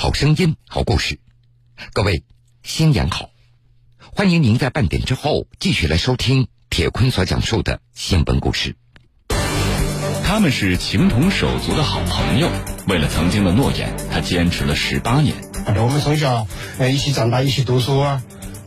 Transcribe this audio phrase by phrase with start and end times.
[0.00, 1.18] 好声音，好故事。
[1.92, 2.22] 各位
[2.62, 3.30] 新年好，
[3.98, 8.76] 欢迎您在半点之后继续来收听铁坤所讲述的新闻故事。
[10.22, 12.48] 他们是情同手足的好朋友，
[12.86, 15.34] 为了曾经的诺言，他坚持了十八年。
[15.66, 16.46] 我们从小
[16.78, 18.22] 呃一起长大，一起读书啊。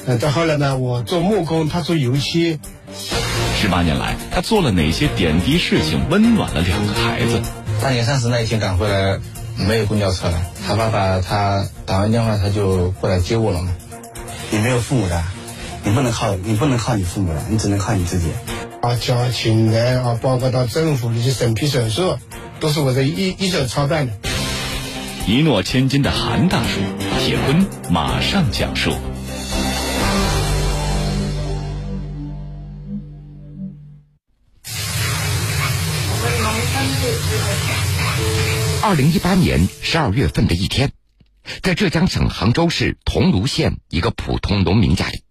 [0.06, 2.60] 呃，再后来呢，我做木工，他做油漆。
[3.56, 7.42] 十八年来，他做了哪些点滴事情，温暖了两个孩子？
[7.82, 9.22] 大年三十那一天赶回来，
[9.68, 10.42] 没有公交车了。
[10.68, 13.72] 他爸爸他打完电话，他就过来接我了嘛。
[14.52, 15.24] 你没有父母的，
[15.84, 18.28] 你不能靠你不能靠你父母了，你只能靠你自己。
[18.82, 22.02] 啊，交请人啊，包括到政府那些审批手续，
[22.60, 24.14] 都是我在一一手操办的。
[25.28, 26.80] 一诺千金的韩大叔，
[27.20, 28.92] 铁婚马上讲述。
[38.92, 40.92] 二零一八年十二月份的一天，
[41.64, 45.24] 在浙江省杭州市桐庐县一个普通农民家里，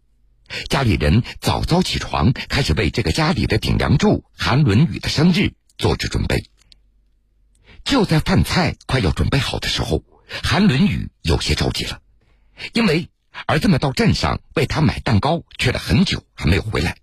[0.70, 6.47] 家里人早早起床，开始为这个家里的顶梁柱韩伦宇的生日做着准备。
[7.84, 10.05] 就在饭菜快要准备好的时候，
[10.42, 12.00] 韩伦宇有些着急了，
[12.72, 13.11] 因为
[13.45, 16.97] 儿子们到镇上为他买蛋糕去了很久，还没有回来。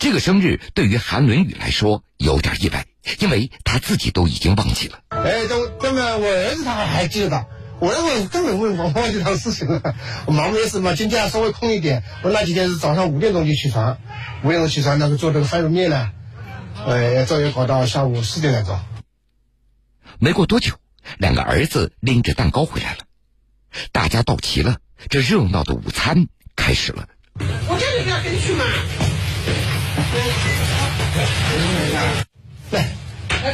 [0.00, 2.88] 这个生日对于韩伦宇来说有点意外。
[3.18, 4.98] 因为他自己都已经忘记了。
[5.10, 7.46] 哎，这这么我儿子他还记得，
[7.78, 9.80] 我我根本忘忘记他的事情了。
[10.26, 12.02] 我忙没事嘛，今天稍微空一点。
[12.22, 13.98] 我那几天是早上五点钟就起床，
[14.42, 16.10] 五点钟起床，那个做这个番薯面呢，
[16.86, 18.78] 呃，早要搞到下午四点来钟。
[20.18, 20.74] 没过多久，
[21.18, 22.98] 两个儿子拎着蛋糕回来了，
[23.92, 24.78] 大家到齐了，
[25.10, 26.26] 这热闹的午餐
[26.56, 27.06] 开始了。
[27.38, 29.05] 我叫你不要跟去嘛。
[33.46, 33.52] 宝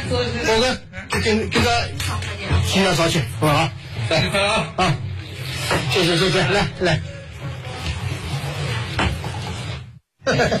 [0.59, 0.77] 哥，
[1.21, 1.69] 给给个
[2.65, 3.69] 新娘烧去，好不好？
[4.09, 4.17] 来
[4.77, 4.95] 啊，
[5.91, 6.99] 谢谢谢谢，来来。
[10.25, 10.57] 哈哈哈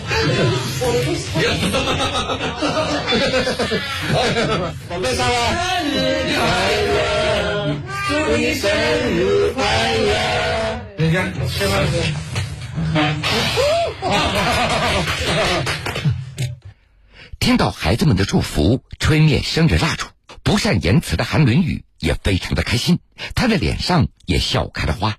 [4.87, 5.35] 宝贝上了。
[5.49, 5.95] 生日
[6.37, 6.41] 快
[6.93, 6.95] 乐，
[8.07, 9.63] 祝你生日快
[9.97, 10.11] 乐。
[10.97, 11.95] 人家吃饭去。
[17.43, 20.07] 听到孩子们的祝福，吹灭生日蜡烛，
[20.43, 22.99] 不善言辞的韩伦宇也非常的开心，
[23.35, 25.17] 他的脸上也笑开了花。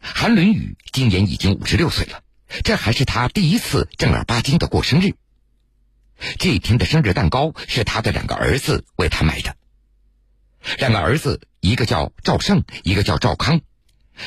[0.00, 2.24] 韩伦宇今年已经五十六岁了，
[2.64, 5.14] 这还是他第一次正儿八经的过生日。
[6.40, 9.54] 这一天的生日蛋糕是他的两个儿子为他买的。
[10.76, 13.60] 两个儿子，一个叫赵胜，一个叫赵康，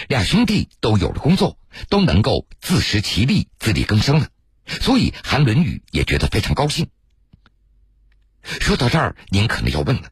[0.08, 1.59] 俩兄弟都有了工作，
[1.90, 4.30] 都能够自食其力、自力更生了。
[4.68, 6.90] 所以韩伦宇也觉得非常高兴。
[8.44, 10.09] 说到这儿，您可能要问了：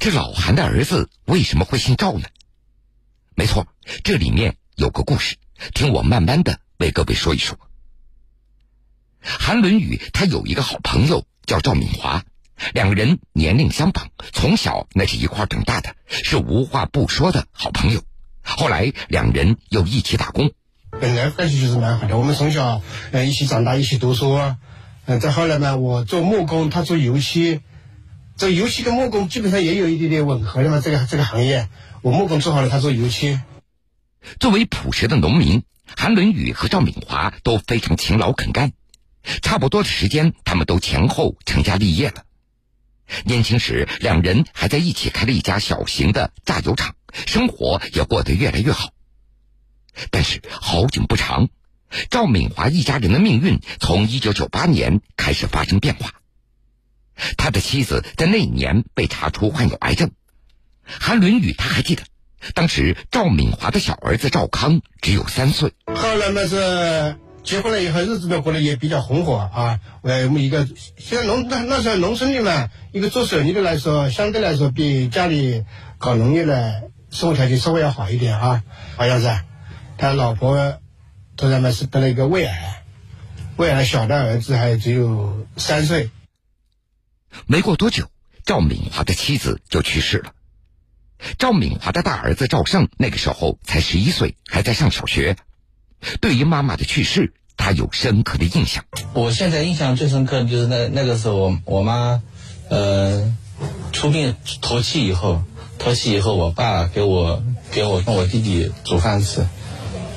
[0.00, 2.26] 这老韩的儿子为什么会姓赵呢？
[3.34, 3.66] 没错，
[4.04, 5.36] 这里面有个故事，
[5.74, 7.58] 听我慢慢的为各位说一说。
[9.20, 12.24] 韩伦宇他有一个好朋友叫赵敏华，
[12.74, 18.02] 两个人年龄相仿，从小那是一块长大的，是无话不说的好朋友。
[18.42, 20.52] 后来两人又一起打工。
[21.00, 22.82] 本来关系就是蛮好的，我们从小
[23.12, 24.56] 呃一起长大，一起读书啊。
[25.06, 27.60] 嗯，再后来呢，我做木工，他做油漆。
[28.36, 31.68] 这油漆跟木工基本上也有一点点吻合的嘛，这个这个行业，
[32.02, 33.40] 我木工做好了，他做油漆。
[34.40, 35.62] 作为朴实的农民，
[35.96, 38.72] 韩伦宇和赵敏华都非常勤劳肯干。
[39.42, 42.24] 差不多的时间，他们都前后成家立业了。
[43.24, 46.94] 年轻时，两人还在一起开了一家小型的榨油厂，
[47.26, 48.90] 生活也过得越来越好。
[50.10, 51.48] 但是好景不长，
[52.10, 56.12] 赵敏华一家人的命运从一九九八年开始发生变化。
[57.36, 60.12] 他的妻子在那一年被查出患有癌症。
[60.84, 62.02] 韩伦宇他还记得，
[62.54, 65.72] 当时赵敏华的小儿子赵康只有三岁。
[65.86, 69.80] 后来嘛是结婚了以后，日子呢过得也比较红火啊。
[70.02, 70.66] 我们一个
[70.96, 75.64] 现在农那那时候农村里嘛，一个做手艺的来说，相对来说比家里
[75.98, 78.62] 搞农业的生活条件稍微要好一点啊，
[78.96, 79.26] 好像是。
[79.98, 80.80] 他老婆
[81.36, 82.84] 突然嘛是得了一个胃癌，
[83.56, 86.10] 胃癌小的儿子还只有三岁。
[87.46, 88.08] 没过多久，
[88.44, 90.32] 赵敏华的妻子就去世了。
[91.36, 95.36] 赵敏华的大儿子赵胜那个时候才十一岁，还在上小学。
[96.20, 98.84] 对于妈妈的去世，他有深刻的印象。
[99.14, 102.22] 我现在印象最深刻的就是那那个时候，我我妈，
[102.70, 103.34] 呃，
[103.92, 105.42] 出殡头七以后，
[105.76, 107.42] 头七以后，我爸给我
[107.72, 109.44] 给我跟我弟弟煮饭吃。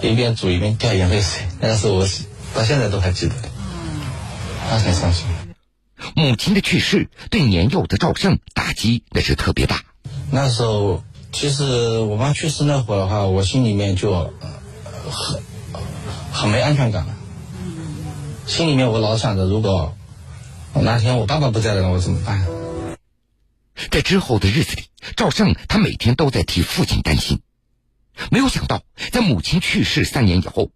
[0.01, 2.07] 一边煮一边掉眼泪水，那个时候我
[2.53, 3.35] 到现在都还记得，
[4.69, 5.25] 他很伤心。
[6.15, 9.83] 母亲的去世对年幼的赵胜打击那是特别大。
[10.31, 14.33] 那时候其实我妈去世那会儿的话，我心里面就
[15.09, 15.41] 很
[16.31, 17.15] 很没安全感了，
[18.47, 19.95] 心里面我老想着，如果
[20.73, 22.47] 哪天我爸爸不在了，我怎么办？
[23.91, 24.83] 在之后的日子里，
[25.15, 27.41] 赵胜他每天都在替父亲担心。
[28.29, 30.71] 没有想到，在母亲去世三年以后，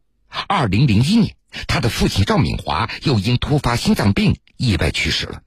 [0.48, 1.36] 二零零一年，
[1.68, 5.42] 他的父亲赵敏华又因突发心脏病意外去世了。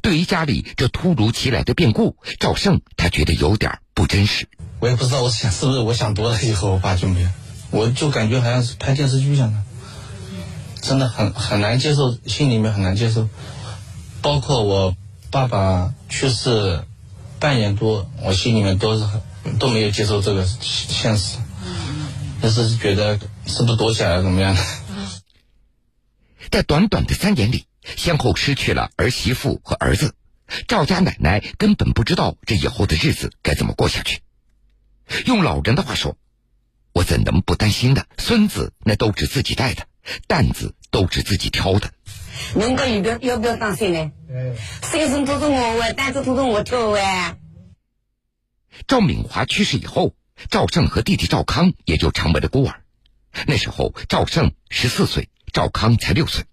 [0.00, 4.48] 对于家里这突如其来的变故，赵胜他觉得有点不真实。
[4.78, 7.28] 我也不知道，我想是不是我想多了以后我爸就没有，
[7.70, 9.62] 我就感觉好像是拍电视剧一样的，
[10.80, 13.28] 真的很很难接受，心里面很难接受。
[14.20, 14.96] 包括我
[15.30, 16.84] 爸爸去世
[17.40, 19.20] 半年多，我心里面都是很
[19.58, 21.38] 都没有接受这个现实，
[22.42, 24.62] 就是觉得是不是躲起来了怎么样的。
[26.50, 27.66] 在短短的三年里。
[27.96, 30.14] 先后失去了儿媳妇和儿子，
[30.68, 34.20] 赵家奶奶根本不知道这以后的日子该怎么过下去。
[35.26, 36.16] 用老人的话说
[36.94, 38.04] ：“我怎能不担心呢？
[38.18, 39.84] 孙子那都是自己带的，
[40.28, 41.90] 担子都是自己挑的。
[42.54, 44.12] 恁个要不要要不要担心呢？
[44.84, 47.02] 谁生都是我喂，担子都是我挑喂。”
[48.86, 50.14] 赵敏华去世以后，
[50.50, 52.82] 赵胜和弟弟赵康也就成为了孤儿。
[53.46, 56.44] 那时候赵胜十四岁，赵康才六岁。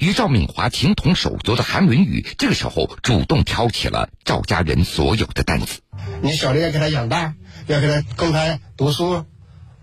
[0.00, 5.80] 与赵敏华情同手足的韩文宇，这个时候主动挑起了赵家人所有的担子。
[6.20, 7.34] 你小的要给他养大，
[7.68, 9.24] 要给他供他读书；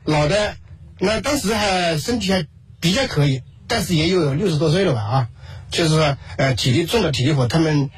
[0.04, 0.58] 老的
[1.00, 2.46] 那当时还身体还
[2.82, 5.30] 比较可以，但是也有六十多岁了吧啊，
[5.72, 7.90] 就是说呃体力重的体力活，他们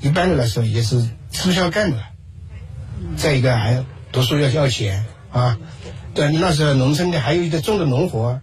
[0.00, 1.00] 一般的来说也是
[1.30, 2.04] 吃不消干的。
[3.16, 5.58] 再一个还读书要要钱啊，
[6.14, 8.40] 对，那时候农村的还有一个重的农活，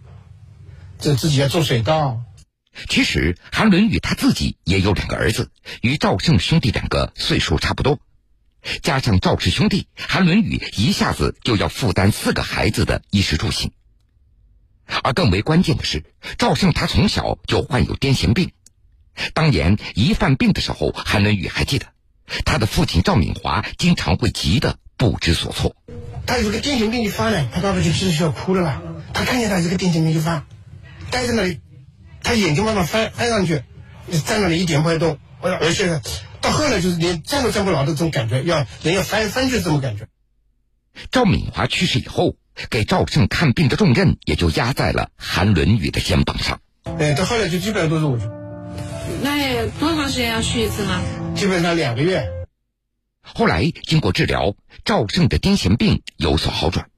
[1.00, 2.22] 这自己要种水稻。
[2.88, 5.50] 其实韩伦宇他自己也有两个儿子，
[5.82, 8.00] 与赵胜兄弟两个岁数差不多，
[8.84, 13.72] 加上赵氏兄弟，韩伦宇一下子就要负担四个孩子的衣食住行。
[15.04, 16.04] 而更为关键的是，
[16.38, 18.52] 赵胜他从小就患有癫痫病，
[19.34, 21.88] 当年一犯病的时候，韩伦宇还记得，
[22.46, 25.76] 他的父亲赵敏华经常会急得不知所措。
[26.26, 28.82] 他有个癫痫病一发呢，他爸爸就必须要哭了啦。
[29.14, 30.46] 他看见他这个癫痫病一发，
[31.10, 31.60] 呆在那里。
[32.22, 33.64] 他眼睛慢慢翻翻上去，
[34.26, 35.18] 站那里一点不会动。
[35.40, 36.02] 而且
[36.42, 40.08] 到后来就是连站都站不牢的这种感觉，要人要翻翻去这种感觉。
[41.12, 42.36] 赵敏华去世以后，
[42.70, 46.60] 给赵胜看病的重任也就压在了韩伦宇的肩膀上。
[47.00, 48.26] 哎，到后来就基本上都是我去。
[49.22, 51.02] 那多长时间要去一次呢？
[51.38, 52.28] 基本上两个月。
[53.22, 56.90] 后来经过治疗，赵胜的癫痫病有所好转。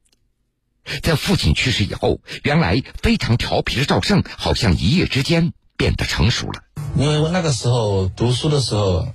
[1.02, 6.62] 在父亲去世以后，原来非常调皮的赵胜，好像一夜之间变得成熟了。
[6.96, 9.08] 因为我那个时候读书的时候，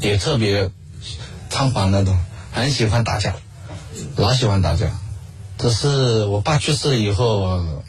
[0.00, 0.70] 也特别
[1.48, 2.18] 猖狂那种，
[2.50, 3.36] 很喜欢打架，
[4.16, 4.90] 老喜欢打架。
[5.56, 7.82] 只是我爸去世了以后，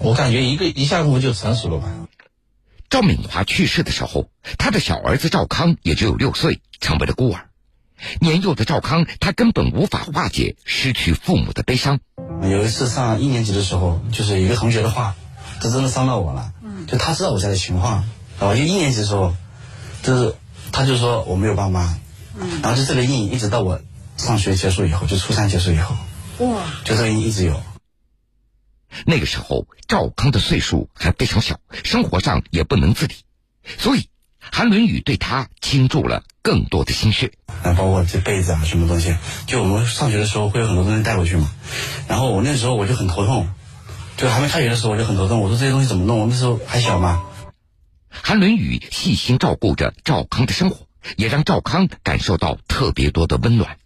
[0.00, 1.88] 我感觉一个一下子就成熟了吧。
[2.90, 4.28] 赵敏华去世的时候，
[4.58, 7.46] 他的小儿子赵康也只有六岁，成为了孤儿。
[8.20, 12.00] 年幼的赵康，他根本无法化解失去父母的悲伤。
[12.42, 15.14] 有一次上一年级的时候，就是一个同学的话，
[15.60, 16.52] 这真的伤到我了。
[16.88, 18.08] 就他知道我家的情况，
[18.40, 19.36] 然后就一年级的时候，
[20.02, 20.34] 就是
[20.72, 21.96] 他就说我没有爸妈，
[22.60, 23.80] 然后就这个阴影一直到我
[24.16, 25.94] 上学结束以后，就初三结束以后，
[26.38, 27.62] 哇，就这个阴影一直有。
[29.06, 33.14] 那个时候赵康的岁数还非常小，生活上也不能自理，
[33.78, 34.08] 所以。
[34.52, 37.30] 韩伦宇对他倾注了更多的心血，
[37.62, 39.14] 啊，包括这被子啊，什么东西，
[39.46, 41.52] 就我们上学的时候会有很多东西带过去嘛。
[42.08, 43.48] 然后我那时候我就很头痛，
[44.16, 45.40] 就还没开学的时候我就很头痛。
[45.40, 46.20] 我说这些东西怎么弄？
[46.20, 47.22] 我那时候还小嘛。
[48.08, 53.76] 韩伦宇细心照顾着赵康的生活，也让赵康感受到特别多的温暖。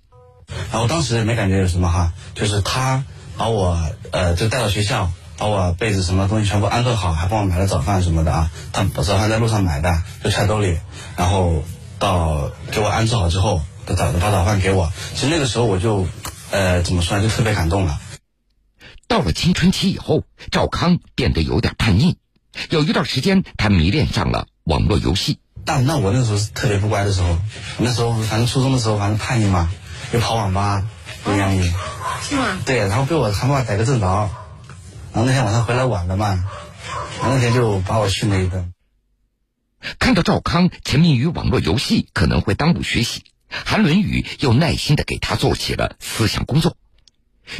[0.70, 3.04] 然后当时也没感觉有什么哈，就是他
[3.36, 3.78] 把我
[4.10, 5.10] 呃就带到学校。
[5.36, 8.52] 把我被子什么东西全部安顿好，还帮我买了早饭什么的啊。
[8.72, 10.78] 他早饭在路上买的，就揣兜里，
[11.16, 11.64] 然后
[11.98, 14.92] 到给我安置好之后，他早把早饭给我。
[15.16, 16.06] 其实那个时候我就，
[16.52, 17.98] 呃，怎么说呢，就特别感动了。
[19.08, 20.22] 到了青春期以后，
[20.52, 22.16] 赵康变得有点叛逆，
[22.70, 25.40] 有一段时间他迷恋上了网络游戏。
[25.64, 27.36] 但那我那时候是特别不乖的时候，
[27.78, 29.68] 那时候反正初中的时候反正叛逆嘛，
[30.12, 30.84] 又跑网吧，
[31.24, 31.72] 不愿意。
[32.22, 32.60] 是吗？
[32.64, 34.06] 对，然后被我他妈逮个正着。
[35.12, 36.44] 然后那天晚上回来晚了嘛，
[37.20, 38.72] 然后那天就把我训了一顿。
[39.98, 46.76] 看到赵康沉迷于网络游戏可能会耽误学习，韩伦宇又耐心的给他做起了思想工作。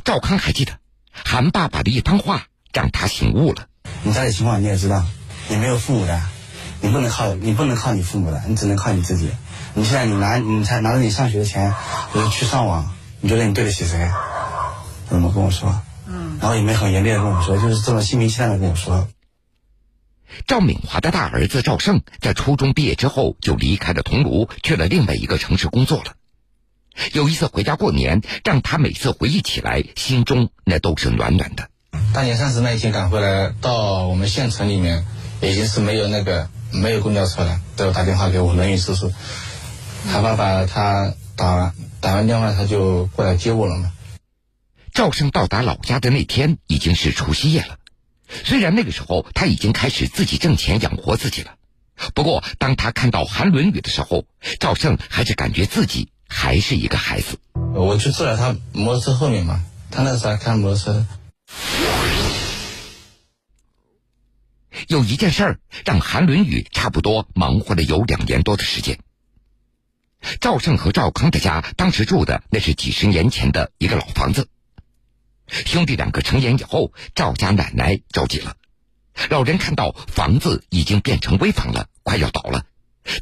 [0.04, 0.72] 赵康还记得
[1.12, 3.66] 韩爸爸的一番话，让他醒悟了。
[4.02, 5.04] 你家里情况你也知道，
[5.48, 6.20] 你没有父母的，
[6.80, 9.30] 你不能靠你不能靠你父母的，你只能靠你自己。
[9.74, 11.74] 你现在你拿你才拿着你上学的钱，
[12.14, 14.10] 就是去上网，你觉得你对得起谁？
[15.08, 15.80] 怎么跟我说？
[16.06, 19.08] 嗯，然后也没很严厉的跟我说，就是这么心平气淡的跟我说。
[20.46, 26.12] 赵敏华的大儿子赵胜在初中毕业之后就离开了桐庐，去了另外一个城市工作了。
[27.14, 31.70] 有一次回家过年，让他每次回忆起来，心中那都是暖暖的。
[32.12, 35.06] 大年三十那一天赶回来，到我们县城里面，
[35.40, 39.10] 已经是没有那个没有公交车了，都打电话给我轮椅叔叔，
[40.12, 41.74] 他爸爸他打完
[42.04, 43.90] 打完电话他就过来接我了嘛。
[44.92, 47.78] 赵胜到达老家的那天已经是除夕夜了。
[48.28, 51.54] 虽然那个时候他已经开始自己挣钱养活自己了，
[52.14, 54.26] 不过当他看到韩伦宇的时候，
[54.60, 57.38] 赵胜还是感觉自己还是一个孩子。
[57.74, 61.06] 我就坐在他摩托车后面嘛，他那时候还开摩托车。
[64.88, 68.98] 有一件事儿让韩伦宇差不多忙活了有两年多的时间。
[70.40, 74.48] 赵胜和赵康的家当时住的那是几十年前的一个老房子。
[75.48, 78.54] 兄弟两个成年以后，赵家奶奶着急了。
[79.28, 82.64] 老人看到房子已经变成危房了，快要倒了，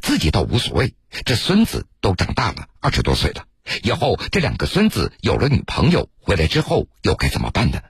[0.01, 0.95] 自己倒无所谓。
[1.25, 3.43] 这孙子都长大了，二十多岁了，
[3.83, 7.81] 以后这两个孙子有了女朋友，回来之后又该怎么办呢？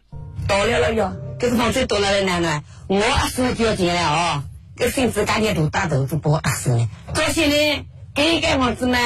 [0.48, 4.43] 倒了了哟，这个房子倒了的奶奶，我二十就要进了啊！
[4.75, 6.89] 这孙子家里都大头子不打死呢。
[7.13, 8.98] 到现在给盖房子嘛，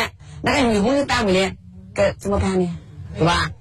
[0.41, 1.55] 那个女朋友单位呢，
[1.93, 2.77] 该怎么办呢？
[3.15, 3.51] 对吧？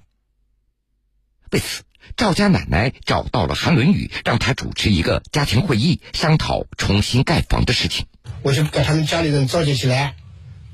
[1.52, 1.84] 为此，
[2.16, 8.06] 赵家奶奶找到了韩伦宇，让他主持一个家庭会议，商讨重新盖房的事情。
[8.42, 10.16] 我就把他们家里人召集起来，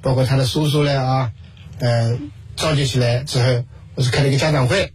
[0.01, 1.33] 包括他的叔叔呢啊，
[1.79, 3.65] 嗯，召集起来之后，
[3.95, 4.95] 我是开了一个家长会。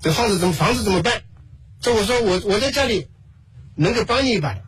[0.00, 1.22] 这房子怎么房子怎么办？
[1.80, 3.06] 这我说我我在家里
[3.76, 4.58] 能够帮你一把，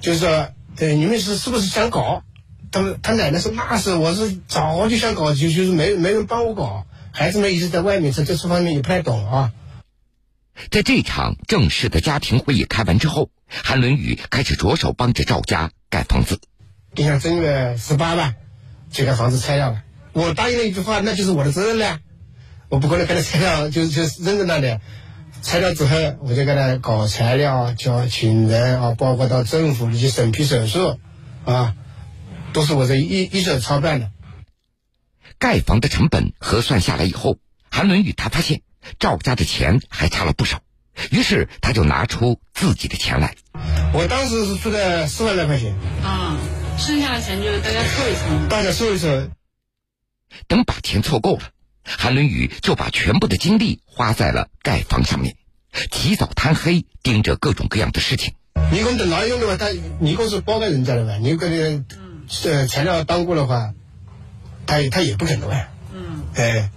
[0.00, 2.24] 就是说，对你们是是不是想搞？
[2.72, 9.52] 他们他奶奶说那是我是早就想搞，就就是没没人帮我搞，孩子们一直在外面，在这方面也不太懂啊。
[10.70, 16.40] 在这场正式的家庭会议开完之后，韩伦宇开始着手帮着赵家盖房子。
[16.94, 18.34] 定下正月十八吧，
[18.90, 19.82] 就把房子拆掉了。
[20.12, 22.00] 我答应了一句话，那就是我的责任了。
[22.68, 24.78] 我不可能给他拆掉，就就扔在那里。
[25.42, 30.78] 拆掉之后，我就给他搞材料，叫请人啊，包括到政府去审批手续，
[31.44, 31.74] 啊，
[32.52, 34.10] 都是我这一一手操办的。
[35.38, 37.38] 盖房的成本核算下来以后，
[37.70, 38.62] 韩伦宇他发现。
[38.98, 40.60] 赵家的钱还差了不少，
[41.12, 43.36] 于是他就拿出自己的钱来。
[43.94, 45.72] 我当时是出了四万来块钱。
[46.02, 46.36] 啊，
[46.76, 48.48] 剩下的钱就大家凑一凑。
[48.48, 49.30] 大家凑一凑。
[50.48, 51.42] 等把钱凑够了，
[51.84, 55.36] 韩伦宇就把全部的精力花在了盖房上面，
[55.92, 58.34] 起早贪黑盯着各种各样的事情。
[58.72, 59.68] 你给我等哪用的话，他
[60.00, 61.18] 你工是包给人家的吧？
[61.18, 61.84] 你给个
[62.44, 63.74] 呃材料当过的话，
[64.66, 65.68] 他他也不肯的吧？
[65.92, 66.24] 嗯。
[66.34, 66.70] 哎，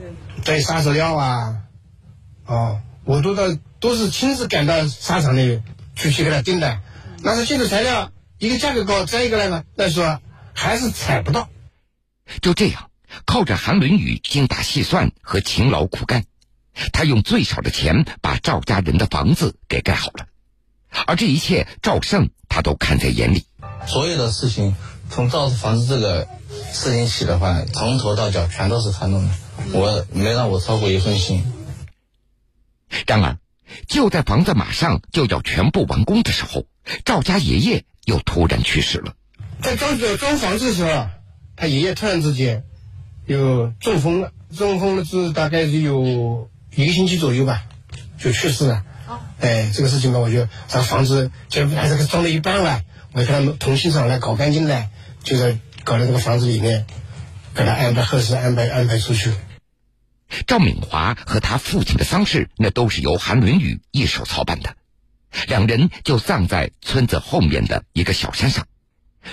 [0.44, 1.58] 在杀手料啊。
[2.46, 3.44] 哦，我都到
[3.80, 5.62] 都是亲自赶到沙场里
[5.96, 6.80] 去去给他订的，
[7.24, 10.22] 那是进的材料，一个价格高，再一个那个再说
[10.54, 11.50] 还是采不到。
[12.42, 12.92] 就这样，
[13.26, 16.26] 靠着韩伦宇精打细算和勤劳苦干，
[16.94, 20.28] 他用最少的钱把赵家人的房子给盖好了。
[21.08, 23.46] 而这一切，赵胜他都看在眼里。
[23.88, 24.76] 所有的事情，
[25.10, 26.28] 从造房子这个
[26.74, 29.34] 事情起的话，从头到脚全都是他弄的，
[29.74, 31.44] 我没让我操过一份心。
[33.08, 33.38] 然而，
[33.88, 36.66] 就在房子马上就要全部完工的时候，
[37.04, 39.14] 赵家爷爷又突然去世了。
[39.62, 41.08] 在装装房子的时候，
[41.56, 42.64] 他爷爷突然之间
[43.26, 47.64] 又中风了，中风了是大概是有一个星期左右吧，
[48.20, 48.84] 就去世了。
[49.40, 52.82] 哎，这个事情嘛，我就这房子就还是装了一半了，
[53.14, 54.90] 我给他们重新上来搞干净了，
[55.26, 56.86] 就在搞在这个房子里面，
[57.56, 59.32] 给他安排后事，安排安排出去。
[60.46, 64.76] 赵敏华和他父亲的丧事，那都是由韩伦宇一手操办的。
[65.48, 68.68] 两人就葬在村子后面的一个小山上。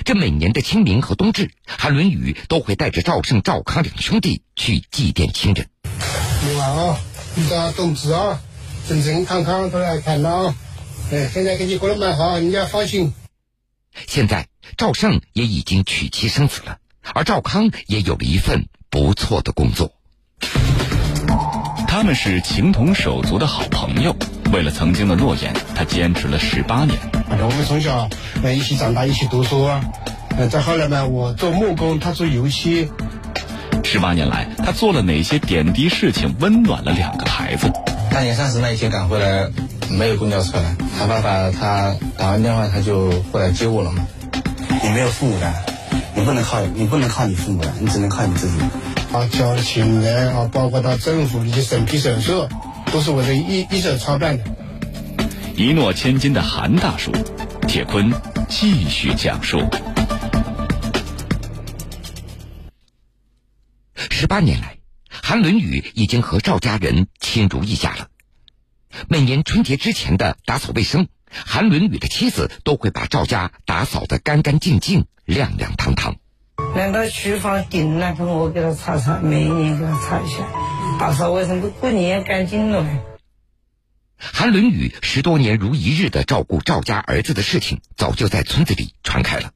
[0.05, 5.69] 这每年的清明和冬至，韩伦宇都会带着赵胜、赵康两兄弟去祭奠亲人。
[6.45, 7.01] 你好啊，
[7.35, 8.41] 你家冬至啊，
[8.89, 10.57] 健健康康都来看了啊。
[11.13, 13.13] 哎，现在给你过得蛮好，你要放心。
[14.07, 16.79] 现在赵胜也已经娶妻生子了，
[17.15, 19.93] 而赵康也有了一份不错的工作。
[21.87, 24.17] 他们是情同手足的好朋友，
[24.53, 26.99] 为了曾经的诺言，他坚持了十八年。
[27.29, 28.09] 我们从小
[28.43, 29.69] 呃一起长大，一起读书，
[30.37, 32.91] 呃，再后来呢，我做木工，他做油漆。
[33.85, 37.71] 十八年来，他做了哪些点滴事情，温暖了两个孩子？
[38.11, 39.51] 大年三十那一天赶回来，
[39.93, 44.07] 没有公交车了，他爸爸他打完电话他就过来接我了嘛。
[44.83, 45.53] 你没有父母的，
[46.17, 48.59] 你不能靠你不能靠你父母的，你只能靠你自己。
[49.13, 52.33] 啊，交的情人啊，包括到政府的一些审批手续，
[52.91, 54.45] 都是我这一一手操办的。
[55.55, 57.13] 一诺千金的韩大叔，
[57.69, 58.11] 铁坤
[58.49, 59.61] 继续讲述。
[64.11, 68.09] 十八年来，韩伦宇已经和赵家人亲如一家了。
[69.09, 76.17] 每年春节之前的打扫卫生，韩伦宇的妻子都会把赵家打扫得干干净净、亮亮堂堂。
[76.75, 80.47] 难道厨房顶那个我给他擦擦，每一年给他擦一下，
[80.99, 82.87] 打扫卫生都过年干净了。
[84.17, 89.51] 韩伦宇十多年如一日的照顾赵家儿子的事情，早就在村子里传开了，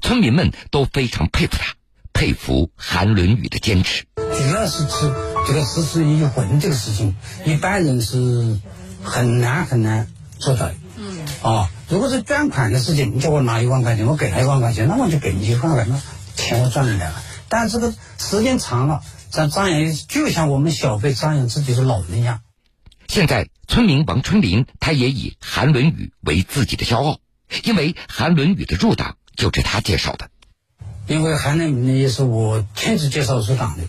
[0.00, 1.74] 村民们都非常佩服他，
[2.12, 4.04] 佩服韩伦宇的坚持。
[4.16, 5.12] 主要是吃
[5.46, 8.60] 这个实施一婚这个事情，一般人是
[9.06, 10.08] 很难很难
[10.38, 10.74] 做到的。
[10.96, 11.24] 嗯。
[11.42, 16.02] 啊，如果是捐款的事情，你叫我拿一万块钱，我给他一万块钱，那我就给你一万块钱，
[16.36, 17.22] 钱我赚来了。
[17.48, 22.40] 但这个时间长了，咱张扬就像我们小辈张扬自己的老人一样。
[23.08, 27.20] 现在，村民王春林他也以韩伦宇为自己的骄傲，
[27.62, 30.28] 因为韩伦宇的入党就是他介绍的。
[31.06, 33.84] 因为韩伦宇呢也是我亲自介绍入党的，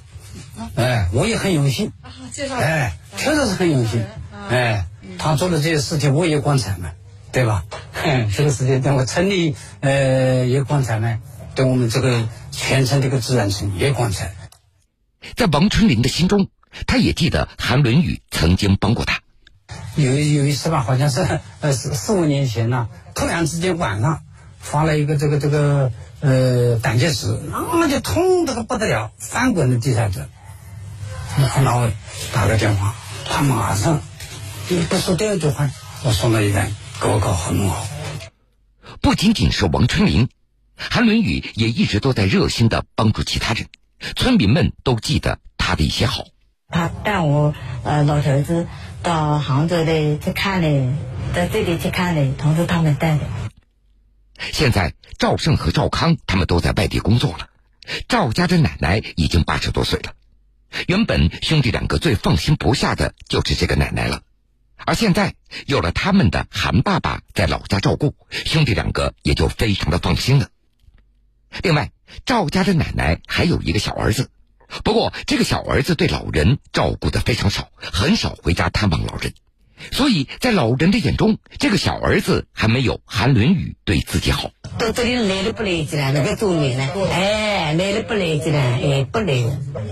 [0.76, 1.92] 哎，我也很荣幸。
[2.32, 2.56] 介绍。
[2.58, 4.06] 哎，确实是很荣幸。
[4.50, 4.86] 哎，
[5.18, 6.92] 他做的这些事情我也光彩嘛，
[7.32, 7.64] 对吧？
[8.36, 11.20] 这个事情对我村里呃也光彩嘛，
[11.56, 14.34] 对我们这个全村这个自然村也光彩。
[15.36, 16.50] 在王春林的心中。
[16.86, 19.20] 他也记得韩伦宇曾经帮过他。
[19.96, 24.22] 有有一次吧，好像是 呃四四五年前呢，突然之间晚上
[24.60, 30.28] 发了一个这个这个呃胆结石，那就痛得个不得了，翻滚在地上子。
[31.64, 31.90] 然后
[32.32, 32.94] 打个电话，
[33.26, 34.02] 他马上
[34.68, 35.72] 不说第二句话，
[36.04, 37.88] 我送到医院给我搞好弄好。
[39.00, 40.28] 不仅仅是王春林，
[40.76, 43.68] 韩伦宇也一直都在热心的帮助其他人，
[44.18, 46.26] 村民们都记得他的一些好。
[46.68, 48.68] 他带我呃老头子
[49.02, 50.94] 到杭州的去看嘞，
[51.34, 53.22] 到这里去看嘞，同时他们带的。
[54.52, 57.48] 现在赵胜和赵康他们都在外地工作了，
[58.10, 60.12] 赵家的奶奶已经八十多岁了。
[60.88, 64.24] 原本兄弟两个最放心不下的就是这个奶奶了，
[64.86, 65.36] 而现在
[65.66, 70.50] 有了他们的韩爸爸在老家照顾，兄弟两个也就非常的放心了。
[71.64, 71.92] 另外，
[72.26, 74.30] 赵家的奶奶还有一个小儿子。
[74.84, 79.34] 不过，这个小儿子对老人照顾的非常少，很少回家探望老人，
[79.94, 84.52] 所以在老人的眼中，这个小儿子还没有韩伦宇对自己好。
[84.78, 86.90] 到这里来了不来劲了，那个中年呢？
[87.12, 89.34] 哎，来了不来劲了，哎，不来，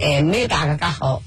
[0.02, 1.24] 哎，没大个噶好，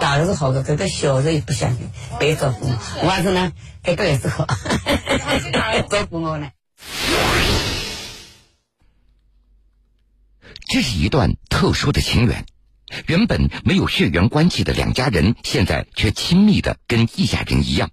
[0.00, 1.76] 大个是好的，这个小的也不想
[2.18, 2.66] 白照顾。
[3.02, 4.46] 我儿子呢，这个也是好，
[5.88, 6.50] 照顾我呢。
[10.66, 12.46] 这是一段特殊的情缘。
[13.06, 17.90] 原本没有血缘关系的两家人，现在却亲密的跟一家人一样。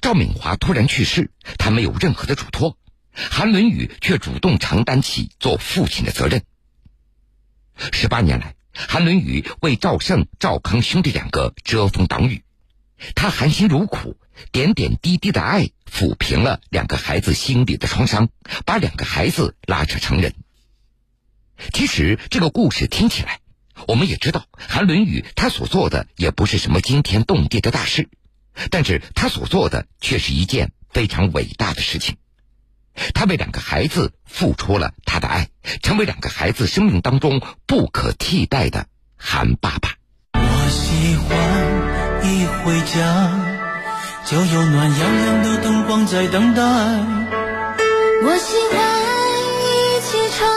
[0.00, 2.78] 赵敏华突然去世，他没有任何的嘱托，
[3.12, 6.42] 韩伦宇却主动承担起做父亲的责任。
[7.92, 12.42] 十八年来，韩伦宇为赵胜、赵康兄弟两个遮风挡雨，
[13.14, 14.16] 他含辛茹苦，
[14.50, 18.30] 点点滴滴的爱抚平了两个孩子心里的创伤，
[18.64, 20.34] 把两个孩子拉扯成人。
[21.72, 23.40] 其实这个故事听起来。
[23.88, 28.08] 我们也知道，韩伦宇他所做的也不是什么惊天动地的大事，
[28.70, 32.16] 但是他所做的却是一件非常伟大的事情。
[33.14, 35.48] 他为两个孩子付出了他的爱，
[35.82, 39.90] 成为两个孩子生命当中不可替代的韩爸爸。
[40.34, 41.36] 我喜欢
[42.30, 43.30] 一回家，
[44.24, 46.62] 就有暖洋洋的灯光在等待。
[48.24, 48.80] 我喜欢
[49.62, 50.48] 一起床。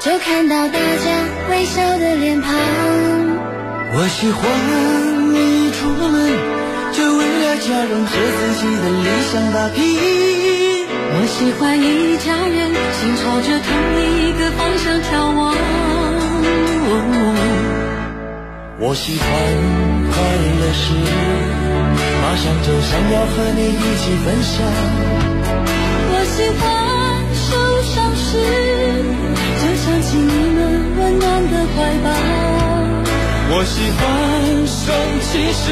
[0.00, 2.54] 就看到大家微笑的脸庞。
[3.92, 4.40] 我喜欢
[5.34, 6.30] 一出门，
[6.92, 10.65] 就为了家人和自己的理想打拼。
[11.08, 13.68] 我喜欢一家人心朝着同
[14.00, 15.54] 一个方向眺望。
[18.78, 19.26] 我喜欢
[20.12, 20.14] 快
[20.60, 20.84] 乐时，
[22.22, 24.54] 马上就想要和你一起分享。
[26.12, 26.64] 我喜欢
[27.34, 27.48] 受
[27.82, 28.26] 伤时。
[29.58, 30.58] 就想起你们
[30.98, 32.06] 温暖的怀抱。
[33.48, 33.98] 我喜欢
[34.66, 34.84] 生
[35.22, 35.64] 气时，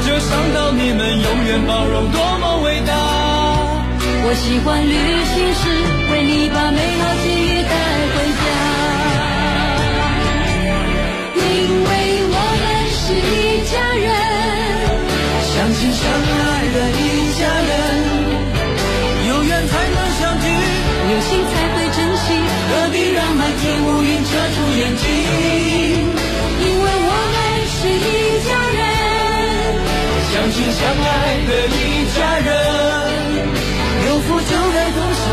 [0.00, 3.31] 就想到你们永远包容多么伟大。
[4.24, 5.62] 我喜欢旅行时
[6.12, 7.74] 为你把美好记忆带
[8.14, 8.44] 回家
[11.34, 11.42] 因
[11.82, 11.90] 为
[12.30, 14.06] 我们是一家人
[15.42, 17.70] 相亲相爱的一家人
[19.26, 20.46] 有缘才能相聚
[21.10, 22.24] 有心才会珍惜
[22.70, 25.04] 何必让满天乌云遮住眼睛
[26.62, 27.36] 因为我们
[27.74, 28.80] 是一家人
[30.30, 32.81] 相亲相爱的一家人。
[34.22, 35.24] 有福就该同享，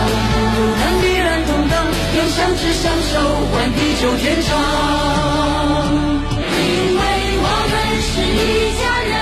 [0.58, 3.14] 有难必然同当，有相知相守，
[3.52, 4.50] 换地久天长。
[6.34, 7.02] 因为
[7.38, 9.14] 我们是一家人，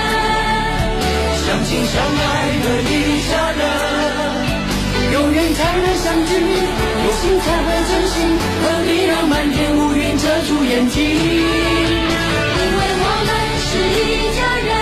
[1.44, 2.24] 相亲相爱
[2.64, 3.60] 的一家人，
[5.12, 6.32] 有缘才能相聚，
[7.04, 8.16] 有心才会真心，
[8.62, 10.96] 何必让满天乌云遮住眼睛？
[11.04, 11.12] 因
[12.72, 13.30] 为我们
[13.68, 14.72] 是一家人，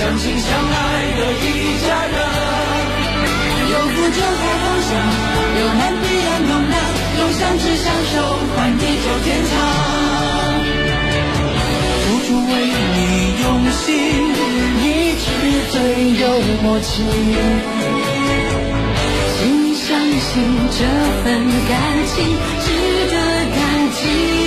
[0.00, 0.74] 相亲相爱
[1.14, 1.46] 的一
[1.86, 2.55] 家人。
[4.10, 4.90] 就该同享，
[5.58, 6.74] 有难必然同当，
[7.18, 8.14] 有相知相守，
[8.54, 9.52] 换地久天长。
[12.02, 12.52] 付出为
[12.94, 12.98] 你
[13.42, 13.84] 用心，
[14.82, 14.84] 一
[15.18, 15.26] 直
[15.72, 15.74] 最
[16.20, 16.22] 有
[16.62, 16.86] 默契。
[19.38, 19.40] 请
[19.74, 20.30] 相信
[20.70, 20.78] 这
[21.24, 21.26] 份
[21.68, 21.72] 感
[22.06, 22.14] 情
[22.64, 22.66] 值
[23.10, 23.14] 得
[23.54, 23.58] 感
[23.92, 24.45] 激。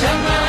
[0.00, 0.39] 相爱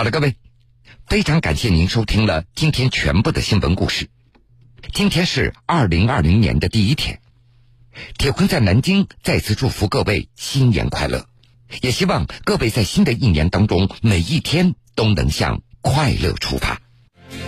[0.00, 0.34] 好了，各位，
[1.08, 4.08] 非常感谢您收听了今天全部的新闻故事。
[4.94, 7.20] 今天是二零二零年的第一天，
[8.16, 11.26] 铁坤在南京再次祝福各位新年快乐，
[11.82, 16.80] 也希望各位在新的一年当中每一天都能向快乐出发。
[17.28, 17.38] 新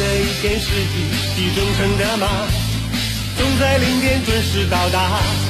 [0.00, 2.26] 的一天是一匹忠诚的马，
[3.36, 5.47] 总在零点准时到达。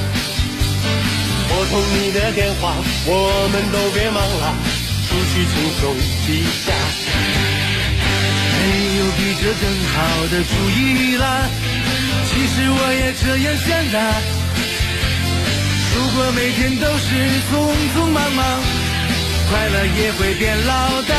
[1.58, 2.72] 拨通你的电话，
[3.04, 4.54] 我们都别忙了，
[5.08, 5.90] 出去轻松
[6.30, 6.70] 一下。
[8.54, 8.62] 没
[8.98, 9.96] 有比这更好
[10.30, 11.50] 的主意啦，
[12.30, 13.98] 其实我也这样想的。
[15.96, 17.10] 如果每天都是
[17.50, 17.50] 匆
[17.92, 18.40] 匆忙忙，
[19.50, 21.12] 快乐也会变老的。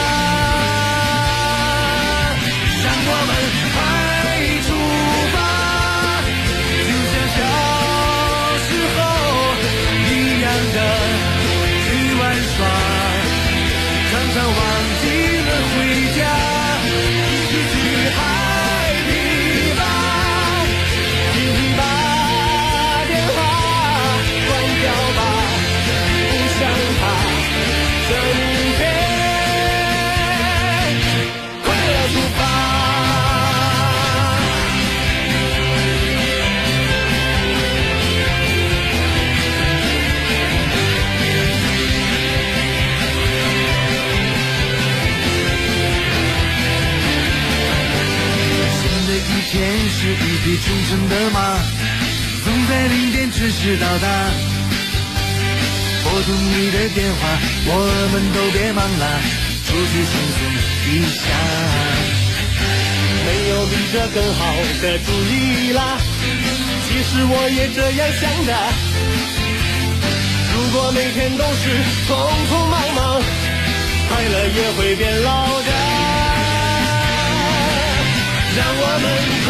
[2.86, 3.32] 让我们
[65.74, 65.98] 啦。
[66.88, 68.52] 其实我也这样想的。
[70.54, 71.64] 如果每天都是
[72.08, 72.10] 匆
[72.50, 73.22] 匆忙忙，
[74.10, 75.30] 快乐也会变老
[75.62, 75.70] 的。
[78.58, 79.06] 让我们
[79.46, 79.48] 快